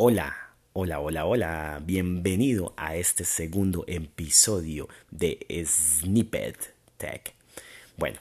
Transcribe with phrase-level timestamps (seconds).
[0.00, 1.82] Hola, hola, hola, hola.
[1.84, 7.34] Bienvenido a este segundo episodio de Snippet Tech.
[7.96, 8.20] Bueno,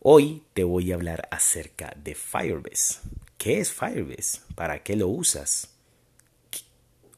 [0.00, 2.98] hoy te voy a hablar acerca de Firebase.
[3.36, 4.40] ¿Qué es Firebase?
[4.56, 5.70] ¿Para qué lo usas?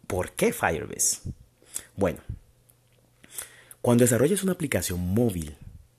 [0.06, 1.22] ¿Por qué Firebase?
[1.96, 2.18] Bueno,
[3.80, 5.56] cuando desarrollas una aplicación móvil,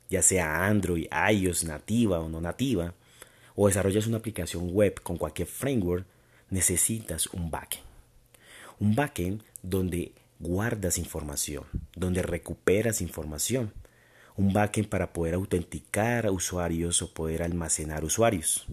[0.08, 2.94] ya sea Android, iOS, nativa o no nativa,
[3.56, 6.06] o desarrollas una aplicación web con cualquier framework,
[6.52, 7.84] necesitas un backend.
[8.80, 11.64] Un backend donde guardas información,
[11.96, 13.74] donde recuperas información.
[14.36, 18.68] Un backend para poder autenticar a usuarios o poder almacenar usuarios.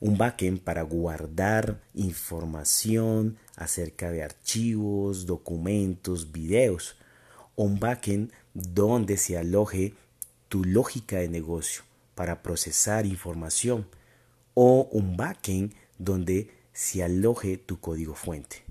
[0.00, 6.96] Un backend para guardar información acerca de archivos, documentos, videos.
[7.54, 9.94] Un backend donde se aloje
[10.48, 11.82] tu lógica de negocio
[12.14, 13.86] para procesar información.
[14.54, 18.62] O un backend donde se aloje tu código fuente.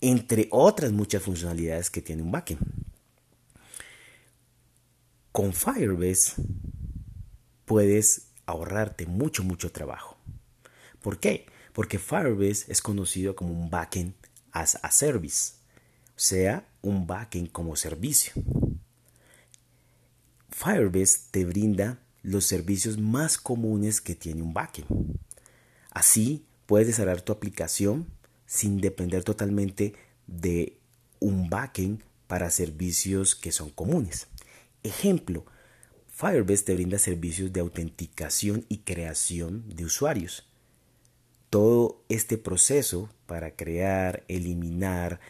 [0.00, 2.58] Entre otras muchas funcionalidades que tiene un backend.
[5.30, 6.32] Con Firebase
[7.66, 10.16] puedes ahorrarte mucho, mucho trabajo.
[11.02, 11.44] ¿Por qué?
[11.74, 14.14] Porque Firebase es conocido como un backend
[14.50, 15.52] as a service,
[16.08, 18.32] o sea, un backend como servicio.
[20.48, 24.88] Firebase te brinda los servicios más comunes que tiene un backend.
[25.90, 28.06] Así puedes desarrollar tu aplicación
[28.46, 29.92] sin depender totalmente
[30.26, 30.78] de
[31.20, 34.28] un backend para servicios que son comunes.
[34.82, 35.44] Ejemplo,
[36.08, 40.48] Firebase te brinda servicios de autenticación y creación de usuarios.
[41.50, 45.20] Todo este proceso para crear, eliminar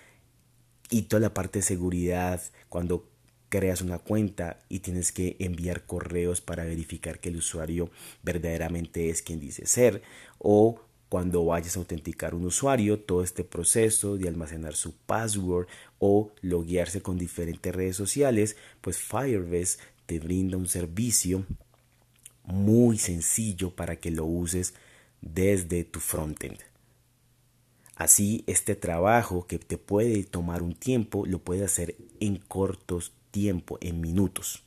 [0.91, 3.11] y toda la parte de seguridad cuando
[3.49, 7.91] creas una cuenta y tienes que enviar correos para verificar que el usuario
[8.23, 10.03] verdaderamente es quien dice ser
[10.39, 10.83] o
[11.13, 15.67] cuando vayas a autenticar un usuario, todo este proceso de almacenar su password
[15.99, 19.77] o loguearse con diferentes redes sociales, pues Firebase
[20.07, 21.45] te brinda un servicio
[22.45, 24.73] muy sencillo para que lo uses
[25.21, 26.57] desde tu frontend.
[27.95, 33.77] Así, este trabajo que te puede tomar un tiempo, lo puedes hacer en cortos tiempo,
[33.83, 34.63] en minutos.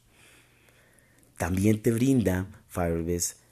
[1.39, 3.44] También te brinda Firebase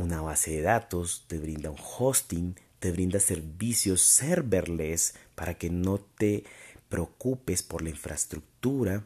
[0.00, 5.98] una base de datos, te brinda un hosting, te brinda servicios serverless para que no
[5.98, 6.44] te
[6.88, 9.04] preocupes por la infraestructura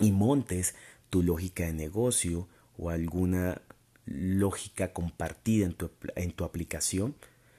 [0.00, 0.74] y montes
[1.10, 3.62] tu lógica de negocio o alguna
[4.04, 7.14] lógica compartida en tu, en tu aplicación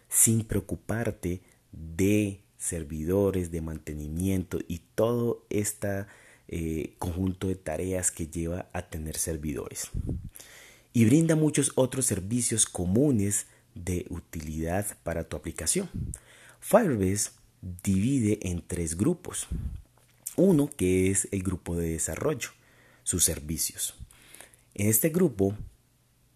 [0.10, 1.42] sin preocuparte
[1.72, 6.06] de servidores, de mantenimiento y todo este
[7.00, 9.90] conjunto de tareas que lleva a tener servidores
[10.94, 15.90] y brinda muchos otros servicios comunes de utilidad para tu aplicación.
[16.60, 17.32] Firebase
[17.62, 19.48] divide en tres grupos.
[20.36, 22.50] Uno que es el grupo de desarrollo,
[23.04, 23.96] sus servicios.
[24.74, 25.56] En este grupo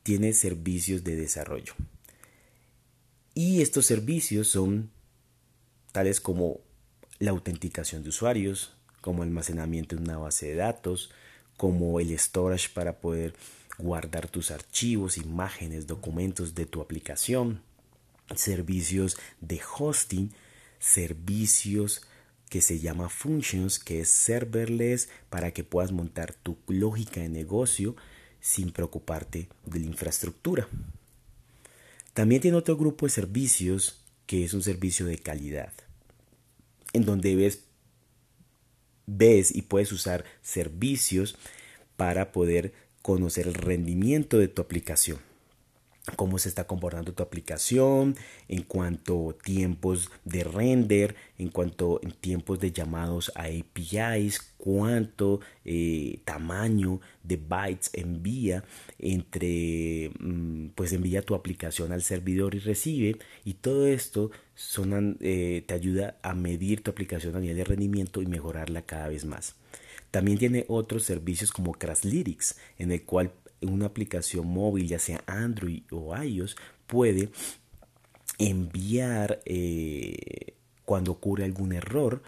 [0.04, 1.74] tiene servicios de desarrollo.
[3.34, 4.92] Y estos servicios son
[5.92, 6.60] tales como
[7.20, 11.12] la autenticación de usuarios, como almacenamiento en una base de datos,
[11.58, 13.34] como el storage para poder
[13.78, 17.62] guardar tus archivos, imágenes, documentos de tu aplicación,
[18.36, 20.32] servicios de hosting,
[20.80, 22.02] servicios
[22.50, 27.96] que se llama Functions, que es serverless para que puedas montar tu lógica de negocio
[28.40, 30.68] sin preocuparte de la infraestructura.
[32.14, 35.74] También tiene otro grupo de servicios que es un servicio de calidad,
[36.94, 37.64] en donde ves,
[39.06, 41.36] ves y puedes usar servicios
[41.98, 42.74] para poder
[43.06, 45.20] conocer el rendimiento de tu aplicación
[46.16, 48.16] cómo se está comportando tu aplicación
[48.48, 55.40] en cuanto a tiempos de render, en cuanto a tiempos de llamados a APIs, cuánto
[55.64, 58.64] eh, tamaño de bytes envía
[59.00, 64.32] entre mm, pues envía tu aplicación al servidor y recibe y todo esto
[65.20, 69.26] eh, te ayuda a medir tu aplicación a nivel de rendimiento y mejorarla cada vez
[69.26, 69.56] más.
[70.12, 73.34] También tiene otros servicios como Crashlytics, en el cual
[73.66, 76.56] una aplicación móvil, ya sea Android o iOS,
[76.88, 77.30] puede
[78.38, 80.54] enviar eh,
[80.84, 82.22] cuando ocurre algún error,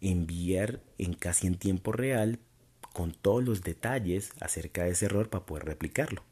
[0.00, 2.38] enviar en casi en tiempo real
[2.92, 6.22] con todos los detalles acerca de ese error para poder replicarlo.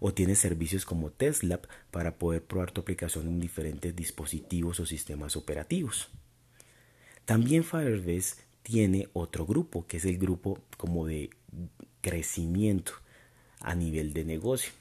[0.00, 5.36] O tiene servicios como Tesla para poder probar tu aplicación en diferentes dispositivos o sistemas
[5.36, 6.08] operativos.
[7.24, 11.30] También Firebase tiene otro grupo, que es el grupo como de
[12.00, 12.92] crecimiento
[13.60, 14.72] a nivel de negocio.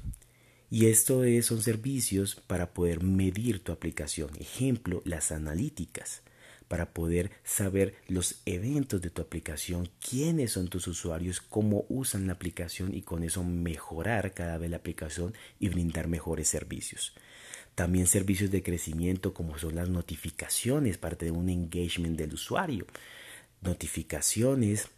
[0.70, 4.32] Y esto es, son servicios para poder medir tu aplicación.
[4.40, 6.22] Ejemplo, las analíticas
[6.68, 12.34] para poder saber los eventos de tu aplicación, quiénes son tus usuarios, cómo usan la
[12.34, 17.14] aplicación y con eso mejorar cada vez la aplicación y brindar mejores servicios.
[17.76, 22.86] También servicios de crecimiento como son las notificaciones, parte de un engagement del usuario.
[23.62, 24.90] Notificaciones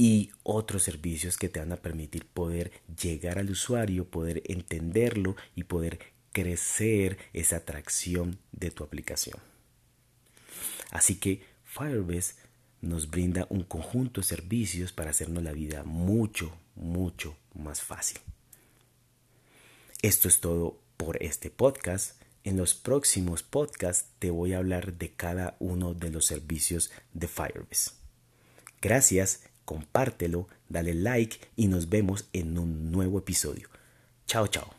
[0.00, 5.64] y otros servicios que te van a permitir poder llegar al usuario, poder entenderlo y
[5.64, 5.98] poder
[6.32, 9.38] crecer esa atracción de tu aplicación.
[10.90, 12.36] Así que Firebase
[12.80, 18.20] nos brinda un conjunto de servicios para hacernos la vida mucho, mucho más fácil.
[20.00, 22.18] Esto es todo por este podcast.
[22.42, 27.28] En los próximos podcasts te voy a hablar de cada uno de los servicios de
[27.28, 27.90] Firebase.
[28.80, 33.68] Gracias, compártelo, dale like y nos vemos en un nuevo episodio.
[34.26, 34.74] Chao, chao.